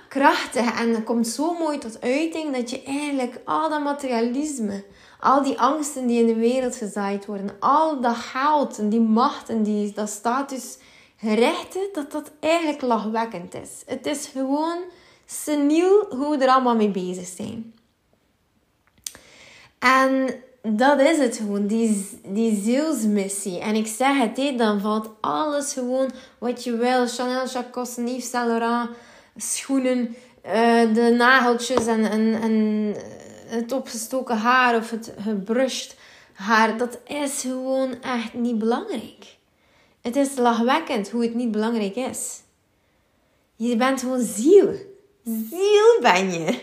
krachtig 0.09 0.81
en 0.81 1.05
komt 1.05 1.29
zo 1.29 1.55
mooi 1.59 1.79
tot 1.79 2.01
uiting 2.01 2.57
dat 2.57 2.71
je 2.71 2.83
eigenlijk 2.83 3.41
al 3.45 3.71
dat 3.71 3.83
materialisme, 3.83 4.85
al 5.21 5.43
die 5.43 5.61
angsten 5.61 6.07
die 6.07 6.21
in 6.21 6.27
de 6.27 6.35
wereld 6.35 6.77
gezaaid 6.77 7.27
worden, 7.27 7.57
al 7.61 8.01
dat 8.01 8.17
geld 8.17 8.79
en 8.79 8.89
die 8.89 9.01
macht 9.01 9.49
en 9.49 9.63
die, 9.63 9.93
dat 9.93 10.09
statusgerechten, 10.09 11.89
dat 11.93 12.13
dat 12.13 12.31
eigenlijk 12.41 12.83
lachwekkend 12.83 13.55
is. 13.55 13.71
Het 13.87 14.07
is 14.07 14.27
gewoon 14.27 14.79
seniel 15.27 16.07
hoe 16.11 16.37
we 16.37 16.45
er 16.45 16.51
allemaal 16.51 16.77
mee 16.77 16.91
bezig 16.91 17.27
zijn. 17.27 17.75
En 19.83 20.35
dat 20.63 21.01
is 21.01 21.19
het 21.19 21.37
gewoon, 21.37 21.67
die, 21.67 22.09
die 22.25 22.63
zielsmissie. 22.63 23.59
En 23.61 23.75
ik 23.75 23.87
zeg 23.87 24.17
het, 24.19 24.59
dan 24.59 24.81
valt 24.81 25.11
alles 25.21 25.73
gewoon 25.73 26.11
wat 26.39 26.65
je 26.65 26.77
wil. 26.77 27.07
Chanel, 27.07 27.47
Jacques, 27.47 27.97
Yves 27.97 28.31
Saint 28.31 28.47
Laurent, 28.47 28.91
schoenen, 29.37 30.17
uh, 30.47 30.95
de 30.95 31.15
nageltjes 31.17 31.87
en, 31.87 32.11
en, 32.11 32.41
en 32.43 32.95
het 33.47 33.73
opgestoken 33.73 34.37
haar 34.37 34.77
of 34.77 34.91
het 34.91 35.13
gebrushed 35.21 35.97
haar. 36.33 36.77
Dat 36.77 36.99
is 37.07 37.41
gewoon 37.41 38.03
echt 38.03 38.35
niet 38.35 38.59
belangrijk. 38.59 39.37
Het 40.01 40.17
is 40.17 40.37
lachwekkend 40.37 41.11
hoe 41.11 41.23
het 41.23 41.35
niet 41.35 41.51
belangrijk 41.51 41.97
is. 41.97 42.41
Je 43.57 43.77
bent 43.77 44.01
gewoon 44.01 44.21
ziel. 44.21 44.75
Ziel 45.25 46.01
ben 46.01 46.33
je. 46.33 46.59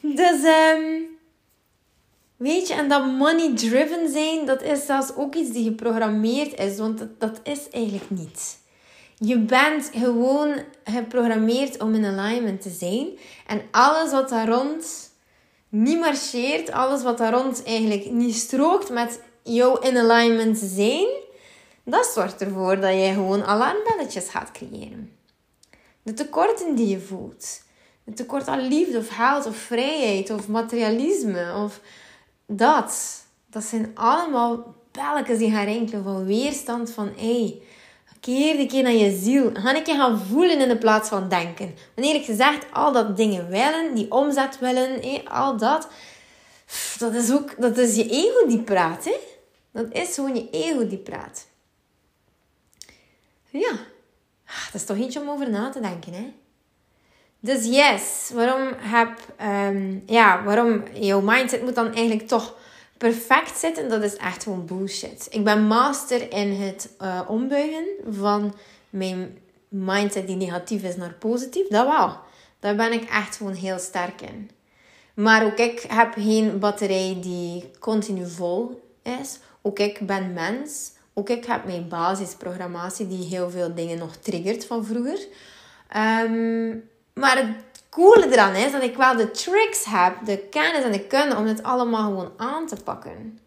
dus... 0.18 0.44
Um, 0.44 1.14
Weet 2.36 2.68
je, 2.68 2.74
en 2.74 2.88
dat 2.88 3.06
money-driven 3.06 4.08
zijn, 4.08 4.46
dat 4.46 4.62
is 4.62 4.86
zelfs 4.86 5.14
ook 5.16 5.34
iets 5.34 5.52
die 5.52 5.64
geprogrammeerd 5.64 6.58
is, 6.60 6.78
want 6.78 6.98
dat, 6.98 7.20
dat 7.20 7.40
is 7.42 7.68
eigenlijk 7.70 8.10
niet. 8.10 8.58
Je 9.18 9.38
bent 9.38 9.90
gewoon 9.94 10.58
geprogrammeerd 10.84 11.82
om 11.82 11.94
in 11.94 12.04
alignment 12.04 12.60
te 12.60 12.70
zijn. 12.70 13.08
En 13.46 13.62
alles 13.70 14.10
wat 14.10 14.28
daar 14.28 14.48
rond 14.48 15.10
niet 15.68 15.98
marcheert, 15.98 16.70
alles 16.70 17.02
wat 17.02 17.18
daar 17.18 17.32
rond 17.32 17.62
eigenlijk 17.64 18.10
niet 18.10 18.34
strookt 18.34 18.90
met 18.90 19.20
jouw 19.42 19.78
in 19.78 19.96
alignment 19.96 20.58
zijn, 20.58 21.06
dat 21.84 22.06
zorgt 22.06 22.40
ervoor 22.40 22.80
dat 22.80 22.92
je 22.92 23.12
gewoon 23.12 23.44
alarmbelletjes 23.44 24.28
gaat 24.28 24.50
creëren. 24.50 25.12
De 26.02 26.12
tekorten 26.12 26.74
die 26.74 26.88
je 26.88 27.00
voelt. 27.00 27.62
Het 28.04 28.16
tekort 28.16 28.46
aan 28.46 28.68
liefde 28.68 28.98
of 28.98 29.08
geld 29.08 29.46
of 29.46 29.56
vrijheid 29.56 30.30
of 30.30 30.48
materialisme 30.48 31.54
of 31.64 31.80
dat, 32.46 33.24
dat 33.50 33.64
zijn 33.64 33.90
allemaal 33.94 34.74
belletjes 34.90 35.38
die 35.38 35.50
gaan 35.50 35.64
rinkelen 35.64 36.04
van 36.04 36.24
weerstand 36.24 36.90
van 36.90 37.12
hey, 37.16 37.60
keer 38.26 38.56
de 38.56 38.66
keer 38.66 38.82
naar 38.82 38.92
je 38.92 39.18
ziel. 39.18 39.50
Ga 39.54 39.76
een 39.76 39.82
keer 39.82 39.94
gaan 39.94 40.18
voelen 40.18 40.60
in 40.60 40.68
de 40.68 40.78
plaats 40.78 41.08
van 41.08 41.28
denken. 41.28 41.74
Want 41.94 42.06
eerlijk 42.06 42.24
gezegd, 42.24 42.66
al 42.72 42.92
dat 42.92 43.16
dingen 43.16 43.48
willen, 43.48 43.94
die 43.94 44.10
omzet 44.10 44.58
willen, 44.58 45.00
hey, 45.00 45.24
al 45.28 45.56
dat, 45.56 45.88
dat 46.98 47.14
is 47.14 47.32
ook, 47.32 47.60
dat 47.60 47.78
is 47.78 47.96
je 47.96 48.08
ego 48.08 48.46
die 48.46 48.62
praat. 48.62 49.04
Hè? 49.04 49.16
Dat 49.70 49.86
is 49.92 50.14
gewoon 50.14 50.34
je 50.34 50.50
ego 50.50 50.86
die 50.86 50.98
praat. 50.98 51.46
Ja, 53.50 53.72
ah, 54.46 54.64
dat 54.64 54.74
is 54.80 54.84
toch 54.84 54.96
eentje 54.96 55.20
om 55.20 55.30
over 55.30 55.50
na 55.50 55.70
te 55.70 55.80
denken, 55.80 56.12
hè? 56.12 56.32
Dus 57.46 57.64
yes, 57.64 58.30
waarom 58.34 58.72
heb, 58.78 59.18
um, 59.42 60.02
ja, 60.06 60.44
waarom 60.44 60.82
jouw 60.92 61.20
mindset 61.20 61.62
moet 61.62 61.74
dan 61.74 61.94
eigenlijk 61.94 62.28
toch 62.28 62.56
perfect 62.98 63.58
zitten, 63.58 63.88
dat 63.88 64.02
is 64.02 64.16
echt 64.16 64.42
gewoon 64.42 64.66
bullshit. 64.66 65.26
Ik 65.30 65.44
ben 65.44 65.66
master 65.66 66.32
in 66.32 66.52
het 66.52 66.90
uh, 67.02 67.20
ombuigen 67.26 67.84
van 68.08 68.54
mijn 68.90 69.38
mindset 69.68 70.26
die 70.26 70.36
negatief 70.36 70.82
is 70.82 70.96
naar 70.96 71.12
positief. 71.12 71.68
Dat 71.68 71.86
wel. 71.86 72.18
Daar 72.60 72.74
ben 72.74 72.92
ik 72.92 73.10
echt 73.10 73.36
gewoon 73.36 73.54
heel 73.54 73.78
sterk 73.78 74.20
in. 74.20 74.50
Maar 75.14 75.44
ook 75.44 75.58
ik 75.58 75.84
heb 75.88 76.14
geen 76.16 76.58
batterij 76.58 77.18
die 77.20 77.70
continu 77.78 78.26
vol 78.26 78.82
is. 79.02 79.38
Ook 79.62 79.78
ik 79.78 80.06
ben 80.06 80.32
mens. 80.32 80.92
Ook 81.14 81.28
ik 81.28 81.44
heb 81.44 81.64
mijn 81.64 81.88
basisprogrammatie 81.88 83.08
die 83.08 83.24
heel 83.24 83.50
veel 83.50 83.74
dingen 83.74 83.98
nog 83.98 84.16
triggert 84.16 84.66
van 84.66 84.84
vroeger. 84.84 85.18
Um, 85.96 86.88
maar 87.20 87.36
het 87.36 87.48
coole 87.90 88.32
eraan 88.32 88.54
is 88.54 88.72
dat 88.72 88.82
ik 88.82 88.96
wel 88.96 89.16
de 89.16 89.30
tricks 89.30 89.84
heb, 89.84 90.16
de 90.24 90.38
kennis 90.38 90.84
en 90.84 90.92
de 90.92 91.06
kunde 91.06 91.36
om 91.36 91.46
het 91.46 91.62
allemaal 91.62 92.04
gewoon 92.04 92.32
aan 92.36 92.66
te 92.66 92.76
pakken. 92.84 93.38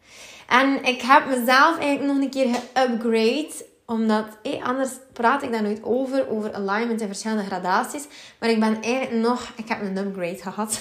En 0.48 0.84
ik 0.84 1.02
heb 1.02 1.26
mezelf 1.26 1.78
eigenlijk 1.78 2.14
nog 2.14 2.24
een 2.24 2.30
keer 2.30 2.48
geupgrade. 2.74 3.68
Omdat, 3.86 4.26
eh, 4.42 4.64
anders 4.64 4.90
praat 5.14 5.44
ik 5.44 5.52
daar 5.52 5.62
nooit 5.62 5.84
over, 5.84 6.30
over 6.30 6.54
alignment 6.54 7.02
in 7.02 7.08
verschillende 7.08 7.46
gradaties. 7.46 8.08
Maar 8.40 8.50
ik 8.50 8.60
ben 8.60 8.82
eigenlijk 8.82 9.28
nog, 9.28 9.52
ik 9.56 9.68
heb 9.68 9.82
een 9.82 9.98
upgrade 9.98 10.42
gehad. 10.42 10.80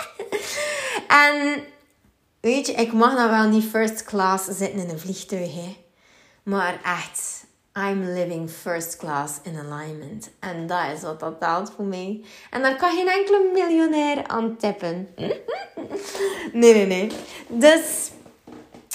en 1.26 1.64
weet 2.40 2.66
je, 2.66 2.72
ik 2.72 2.92
mag 2.92 3.14
nou 3.14 3.30
wel 3.30 3.48
niet 3.48 3.64
first 3.64 4.04
class 4.04 4.44
zitten 4.44 4.80
in 4.80 4.88
een 4.88 4.98
vliegtuig. 4.98 5.54
Hè. 5.54 5.76
Maar 6.42 6.80
echt, 6.84 7.39
I'm 7.88 8.04
living 8.04 8.50
first 8.50 8.96
class 8.96 9.38
in 9.42 9.56
alignment. 9.56 10.30
En 10.38 10.66
dat 10.66 10.92
is 10.94 11.02
wat 11.02 11.20
dat 11.20 11.40
telt 11.40 11.72
voor 11.76 11.84
mij. 11.84 12.20
En 12.50 12.62
daar 12.62 12.76
kan 12.76 12.90
geen 12.96 13.08
enkele 13.08 13.50
miljonair 13.52 14.26
aan 14.26 14.56
tippen. 14.56 15.08
nee, 16.52 16.74
nee, 16.74 16.86
nee. 16.86 17.10
Dus, 17.48 18.10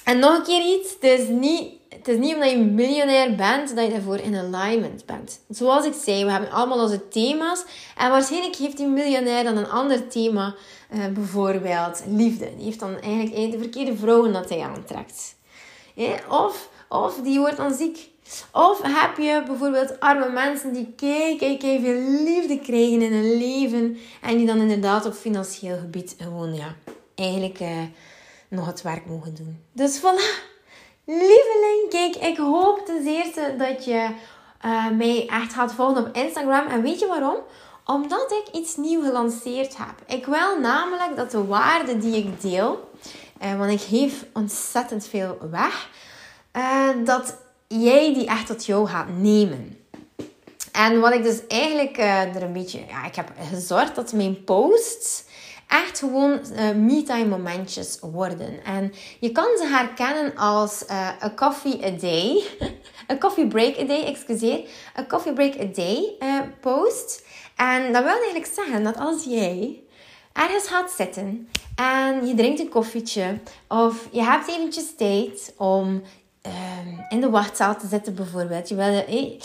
en 0.03 0.19
nog 0.19 0.37
een 0.37 0.43
keer 0.43 0.79
iets. 0.79 0.93
Het 0.93 1.19
is 1.19 1.27
niet, 1.27 1.71
het 1.89 2.07
is 2.07 2.17
niet 2.17 2.33
omdat 2.33 2.49
je 2.49 2.57
miljonair 2.57 3.35
bent, 3.35 3.75
dat 3.75 3.85
je 3.85 3.91
daarvoor 3.91 4.17
in 4.17 4.35
alignment 4.35 5.05
bent. 5.05 5.39
Zoals 5.49 5.85
ik 5.85 5.93
zei, 6.03 6.25
we 6.25 6.31
hebben 6.31 6.51
allemaal 6.51 6.79
onze 6.79 7.07
thema's. 7.07 7.63
En 7.97 8.09
waarschijnlijk 8.09 8.55
heeft 8.55 8.77
die 8.77 8.87
miljonair 8.87 9.43
dan 9.43 9.57
een 9.57 9.69
ander 9.69 10.07
thema. 10.07 10.55
Uh, 10.93 11.05
bijvoorbeeld 11.07 12.03
liefde. 12.07 12.55
Die 12.55 12.65
heeft 12.65 12.79
dan 12.79 12.99
eigenlijk 12.99 13.51
de 13.51 13.57
verkeerde 13.57 13.97
vrouwen 13.97 14.33
dat 14.33 14.49
hij 14.49 14.61
aantrekt. 14.61 15.35
Ja, 15.93 16.15
of, 16.29 16.69
of 16.89 17.19
die 17.23 17.39
wordt 17.39 17.57
dan 17.57 17.73
ziek 17.73 18.13
of 18.51 18.81
heb 18.83 19.17
je 19.17 19.43
bijvoorbeeld 19.47 19.99
arme 19.99 20.29
mensen 20.29 20.73
die 20.73 20.93
kei 20.95 21.57
veel 21.59 22.23
liefde 22.23 22.59
krijgen 22.59 23.01
in 23.01 23.13
hun 23.13 23.37
leven. 23.37 23.97
En 24.21 24.37
die 24.37 24.45
dan 24.45 24.57
inderdaad 24.57 25.05
op 25.05 25.13
financieel 25.13 25.77
gebied 25.77 26.15
gewoon, 26.17 26.53
ja, 26.53 26.75
eigenlijk 27.15 27.59
uh, 27.59 27.69
nog 28.47 28.65
het 28.65 28.81
werk 28.81 29.05
mogen 29.05 29.35
doen. 29.35 29.59
Dus 29.71 29.99
voilà. 29.99 30.53
Lieveling, 31.05 31.89
kijk, 31.89 32.15
ik 32.15 32.37
hoop 32.37 32.85
ten 32.85 33.07
eerste 33.07 33.55
dat 33.57 33.85
je 33.85 34.09
uh, 34.65 34.89
mij 34.89 35.27
echt 35.27 35.53
gaat 35.53 35.73
volgen 35.73 36.07
op 36.07 36.15
Instagram. 36.15 36.67
En 36.67 36.81
weet 36.81 36.99
je 36.99 37.07
waarom? 37.07 37.37
Omdat 37.85 38.31
ik 38.31 38.55
iets 38.55 38.75
nieuw 38.75 39.01
gelanceerd 39.01 39.77
heb. 39.77 40.17
Ik 40.17 40.25
wil 40.25 40.59
namelijk 40.59 41.15
dat 41.15 41.31
de 41.31 41.45
waarde 41.45 41.97
die 41.97 42.17
ik 42.17 42.41
deel, 42.41 42.89
uh, 43.43 43.57
want 43.57 43.71
ik 43.71 43.81
geef 43.81 44.25
ontzettend 44.33 45.07
veel 45.07 45.37
weg, 45.51 45.89
uh, 46.53 46.89
dat 47.03 47.37
jij 47.67 48.13
die 48.13 48.27
echt 48.27 48.47
tot 48.47 48.65
jou 48.65 48.87
gaat 48.87 49.09
nemen. 49.17 49.77
En 50.71 50.99
wat 50.99 51.13
ik 51.13 51.23
dus 51.23 51.47
eigenlijk 51.47 51.97
uh, 51.97 52.35
er 52.35 52.43
een 52.43 52.53
beetje... 52.53 52.79
Ja, 52.87 53.05
ik 53.05 53.15
heb 53.15 53.31
gezorgd 53.49 53.95
dat 53.95 54.13
mijn 54.13 54.43
posts 54.43 55.23
echt 55.67 55.99
gewoon 55.99 56.39
uh, 56.53 56.71
me-time 56.71 57.25
momentjes 57.25 57.99
worden. 58.01 58.63
En 58.63 58.93
je 59.19 59.31
kan 59.31 59.57
ze 59.57 59.67
herkennen 59.67 60.35
als 60.35 60.85
uh, 60.89 61.09
coffee 61.35 61.85
a 61.85 61.89
day. 61.89 62.43
a 63.11 63.17
coffee 63.17 63.47
break 63.47 63.77
a 63.79 63.83
day, 63.83 64.03
excuseer. 64.03 64.69
A 64.99 65.05
coffee 65.05 65.33
break 65.33 65.59
a 65.59 65.65
day 65.73 66.17
post. 66.61 67.25
En 67.55 67.93
dat 67.93 68.03
wil 68.03 68.13
eigenlijk 68.13 68.51
zeggen 68.53 68.83
dat 68.83 68.97
als 68.97 69.23
jij 69.23 69.83
ergens 70.33 70.67
gaat 70.67 70.91
zitten 70.91 71.49
en 71.75 72.27
je 72.27 72.33
drinkt 72.33 72.59
een 72.59 72.69
koffietje 72.69 73.39
of 73.67 74.07
je 74.11 74.23
hebt 74.23 74.47
eventjes 74.47 74.95
tijd 74.95 75.53
om 75.57 76.01
Ehm, 76.45 77.05
in 77.09 77.21
de 77.21 77.29
wachtzaal 77.29 77.77
te 77.77 77.87
zitten 77.87 78.15
bijvoorbeeld. 78.15 78.69
Je 78.69 78.75
wil, 78.75 78.85
hey, 78.85 79.39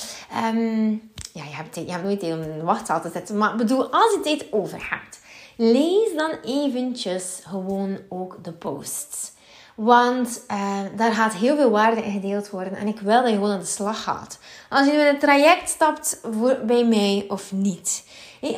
um, 0.52 1.11
ja, 1.33 1.45
je 1.45 1.54
hebt, 1.54 1.75
je 1.75 1.90
hebt 1.90 2.04
nooit 2.04 2.21
tijd 2.21 2.33
om 2.33 2.42
in 2.42 2.59
de 2.59 2.64
wachtzaal 2.64 3.00
te 3.00 3.11
zitten. 3.12 3.38
Maar 3.38 3.57
bedoel, 3.57 3.92
als 3.92 4.12
je 4.14 4.21
tijd 4.23 4.47
over 4.50 4.88
hebt, 4.90 5.21
lees 5.57 6.14
dan 6.16 6.30
eventjes 6.45 7.40
gewoon 7.47 7.99
ook 8.09 8.45
de 8.45 8.52
posts. 8.52 9.33
Want 9.75 10.45
uh, 10.50 10.78
daar 10.97 11.12
gaat 11.12 11.35
heel 11.35 11.57
veel 11.57 11.71
waarde 11.71 12.02
in 12.02 12.12
gedeeld 12.12 12.50
worden. 12.50 12.76
En 12.76 12.87
ik 12.87 13.00
wil 13.00 13.21
dat 13.21 13.30
je 13.30 13.35
gewoon 13.35 13.50
aan 13.50 13.59
de 13.59 13.64
slag 13.64 14.02
gaat. 14.02 14.38
Als 14.69 14.87
je 14.87 14.92
in 14.92 15.07
een 15.07 15.19
traject 15.19 15.69
stapt 15.69 16.21
voor, 16.33 16.59
bij 16.66 16.85
mij 16.85 17.25
of 17.28 17.52
niet. 17.52 18.04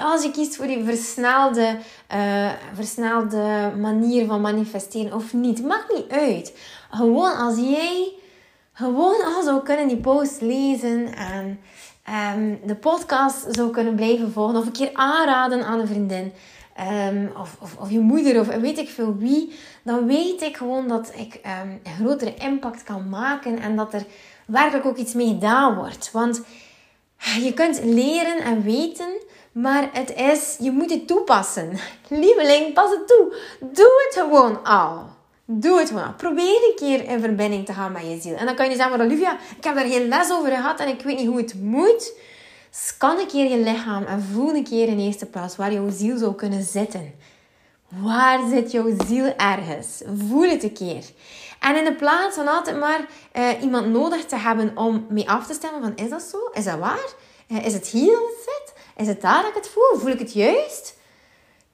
Als 0.00 0.22
je 0.22 0.30
kiest 0.30 0.56
voor 0.56 0.66
die 0.66 0.84
versnelde, 0.84 1.78
uh, 2.14 2.50
versnelde 2.74 3.72
manier 3.78 4.26
van 4.26 4.40
manifesteren 4.40 5.14
of 5.14 5.32
niet. 5.32 5.64
Maakt 5.64 5.94
niet 5.94 6.10
uit. 6.10 6.56
Gewoon 6.90 7.36
als 7.36 7.56
jij 7.56 8.12
gewoon 8.72 9.24
al 9.24 9.42
zo 9.42 9.60
kunnen 9.60 9.88
die 9.88 10.00
post 10.00 10.40
lezen 10.40 11.14
en 11.14 11.60
ehm, 12.02 12.54
de 12.66 12.76
podcast 12.76 13.46
zou 13.50 13.70
kunnen 13.70 13.94
blijven 13.94 14.32
volgen. 14.32 14.56
Of 14.56 14.66
een 14.66 14.72
keer 14.72 14.90
aanraden 14.92 15.64
aan 15.64 15.80
een 15.80 15.86
vriendin. 15.86 16.32
Ehm, 16.76 17.26
of, 17.40 17.56
of, 17.60 17.76
of, 17.76 17.90
je 17.90 18.00
moeder 18.00 18.40
of 18.40 18.46
weet 18.46 18.78
ik 18.78 18.88
veel 18.88 19.16
wie. 19.16 19.58
Dan 19.82 20.06
weet 20.06 20.42
ik 20.42 20.56
gewoon 20.56 20.88
dat 20.88 21.12
ik 21.16 21.34
um, 21.34 21.80
een 21.82 21.94
grotere 22.04 22.34
impact 22.34 22.82
kan 22.82 23.08
maken. 23.08 23.58
En 23.58 23.76
dat 23.76 23.94
er 23.94 24.04
werkelijk 24.46 24.86
ook 24.86 24.96
iets 24.96 25.12
mee 25.12 25.28
gedaan 25.28 25.74
wordt. 25.74 26.10
Want 26.12 26.42
je 27.42 27.52
kunt 27.54 27.84
leren 27.84 28.38
en 28.38 28.62
weten. 28.62 29.20
Maar 29.52 29.90
het 29.92 30.14
is, 30.14 30.56
je 30.60 30.70
moet 30.70 30.90
het 30.90 31.06
toepassen. 31.06 31.78
Lieveling, 32.08 32.74
pas 32.74 32.90
het 32.90 33.06
toe. 33.06 33.36
Doe 33.60 34.08
het 34.08 34.22
gewoon 34.22 34.64
al. 34.64 35.20
Doe 35.60 35.78
het 35.78 35.88
gewoon. 35.88 36.16
Probeer 36.16 36.68
een 36.68 36.76
keer 36.76 37.04
in 37.04 37.20
verbinding 37.20 37.66
te 37.66 37.72
gaan 37.72 37.92
met 37.92 38.02
je 38.02 38.20
ziel. 38.20 38.36
En 38.36 38.46
dan 38.46 38.54
kan 38.54 38.70
je 38.70 38.76
zeggen, 38.76 38.96
maar 38.96 39.06
Olivia, 39.06 39.38
ik 39.56 39.64
heb 39.64 39.74
daar 39.74 39.86
geen 39.86 40.08
les 40.08 40.30
over 40.30 40.50
gehad 40.50 40.80
en 40.80 40.88
ik 40.88 41.02
weet 41.02 41.18
niet 41.18 41.26
hoe 41.26 41.36
het 41.36 41.54
moet. 41.54 42.12
Scan 42.70 43.18
een 43.18 43.26
keer 43.26 43.50
je 43.50 43.58
lichaam 43.58 44.04
en 44.04 44.22
voel 44.22 44.54
een 44.54 44.64
keer 44.64 44.88
in 44.88 44.98
eerste 44.98 45.26
plaats 45.26 45.56
waar 45.56 45.72
jouw 45.72 45.90
ziel 45.90 46.16
zou 46.18 46.34
kunnen 46.34 46.62
zitten. 46.62 47.14
Waar 47.88 48.48
zit 48.50 48.70
jouw 48.70 48.94
ziel 49.06 49.36
ergens? 49.36 50.02
Voel 50.28 50.48
het 50.48 50.62
een 50.62 50.72
keer. 50.72 51.04
En 51.60 51.76
in 51.76 51.84
de 51.84 51.94
plaats 51.94 52.36
van 52.36 52.48
altijd 52.48 52.78
maar 52.78 53.06
uh, 53.36 53.62
iemand 53.62 53.86
nodig 53.86 54.24
te 54.24 54.36
hebben 54.36 54.76
om 54.76 55.06
mee 55.08 55.30
af 55.30 55.46
te 55.46 55.54
stemmen 55.54 55.80
van 55.82 56.04
is 56.04 56.10
dat 56.10 56.22
zo? 56.22 56.38
Is 56.52 56.64
dat 56.64 56.78
waar? 56.78 57.08
Uh, 57.48 57.66
is 57.66 57.72
het 57.72 57.86
hier 57.86 58.12
dat 58.12 58.44
zit? 58.44 58.74
Is 58.96 59.06
het 59.06 59.20
daar 59.20 59.42
dat 59.42 59.50
ik 59.50 59.56
het 59.56 59.68
voel? 59.68 60.00
Voel 60.00 60.12
ik 60.12 60.18
het 60.18 60.32
juist? 60.32 61.00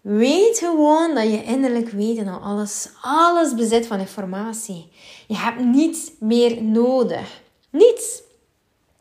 Weet 0.08 0.58
gewoon 0.58 1.14
dat 1.14 1.24
je 1.24 1.44
innerlijk 1.44 1.88
weet 1.88 2.18
en 2.18 2.28
al 2.28 2.40
alles, 2.40 2.88
alles 3.00 3.54
bezit 3.54 3.86
van 3.86 3.98
informatie. 3.98 4.88
Je 5.26 5.36
hebt 5.36 5.64
niets 5.64 6.10
meer 6.20 6.62
nodig. 6.62 7.40
Niets. 7.70 8.22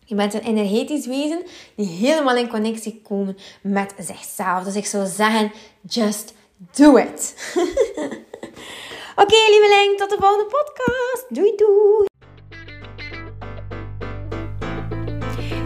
Je 0.06 0.16
bent 0.16 0.34
een 0.34 0.42
energetisch 0.42 1.06
wezen 1.06 1.42
die 1.76 1.88
helemaal 1.88 2.36
in 2.36 2.50
connectie 2.50 3.02
komt 3.04 3.42
met 3.62 3.94
zichzelf. 4.00 4.64
Dus 4.64 4.76
ik 4.76 4.86
zou 4.86 5.08
zeggen, 5.08 5.52
just 5.82 6.34
do 6.76 6.96
it. 6.96 7.36
Oké, 9.16 9.34
okay, 9.36 9.50
lieveling, 9.50 9.98
tot 9.98 10.10
de 10.10 10.18
volgende 10.20 10.46
podcast. 10.46 11.26
Doei, 11.30 11.56
doei. 11.56 12.06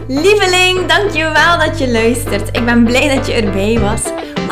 Lieveling, 0.08 0.86
dankjewel 0.86 1.58
dat 1.58 1.78
je 1.78 1.90
luistert. 1.90 2.56
Ik 2.56 2.64
ben 2.64 2.84
blij 2.84 3.16
dat 3.16 3.26
je 3.26 3.32
erbij 3.32 3.78
was. 3.78 4.21